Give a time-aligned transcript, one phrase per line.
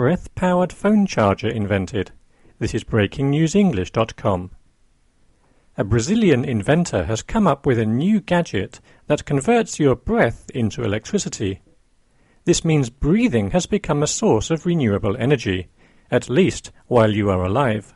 [0.00, 2.10] breath-powered phone charger invented.
[2.58, 4.50] This is breakingnewsenglish.com.
[5.76, 10.82] A Brazilian inventor has come up with a new gadget that converts your breath into
[10.82, 11.60] electricity.
[12.46, 15.68] This means breathing has become a source of renewable energy,
[16.10, 17.92] at least while you are alive.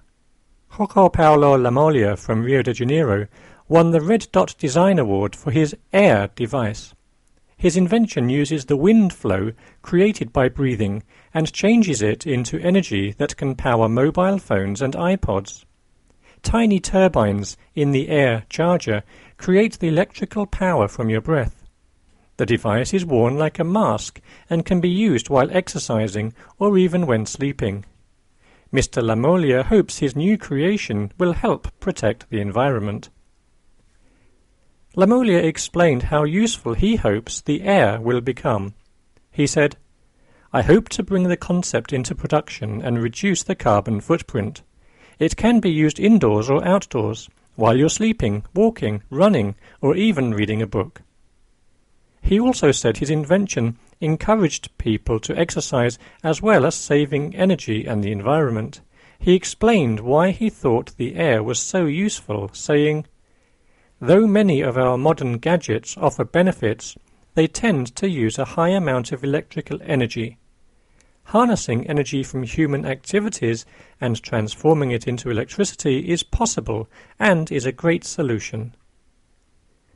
[0.73, 3.29] João Paulo Lammoglia from Rio de Janeiro
[3.67, 6.93] won the Red Dot Design Award for his AIR device.
[7.65, 11.03] His invention uses the wind flow created by breathing
[11.33, 15.65] and changes it into energy that can power mobile phones and iPods.
[16.43, 19.03] Tiny turbines in the air charger
[19.39, 21.65] create the electrical power from your breath.
[22.37, 24.21] The device is worn like a mask
[24.51, 27.87] and can be used while exercising or even when sleeping.
[28.75, 29.03] Mr.
[29.03, 33.09] Lammoglia hopes his new creation will help protect the environment.
[34.97, 38.75] Lammoglia explained how useful he hopes the air will become.
[39.33, 39.77] He said,
[40.53, 44.63] I hope to bring the concept into production and reduce the carbon footprint.
[45.19, 50.63] It can be used indoors or outdoors, while you're sleeping, walking, running, or even reading
[50.63, 51.03] a book.
[52.23, 58.03] He also said his invention encouraged people to exercise as well as saving energy and
[58.03, 58.81] the environment.
[59.19, 63.07] He explained why he thought the air was so useful, saying,
[64.01, 66.97] Though many of our modern gadgets offer benefits,
[67.35, 70.39] they tend to use a high amount of electrical energy.
[71.25, 73.65] Harnessing energy from human activities
[74.01, 78.75] and transforming it into electricity is possible and is a great solution.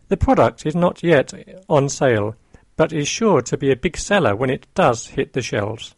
[0.09, 1.35] The product is not yet
[1.69, 2.35] on sale,
[2.77, 5.95] but is sure to be a big seller when it does hit the shelves.